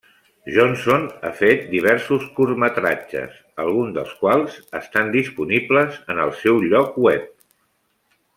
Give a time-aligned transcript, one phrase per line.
[0.53, 7.31] Johnson ha fet diversos curtmetratges, alguns dels quals estan disponibles en el seu lloc web.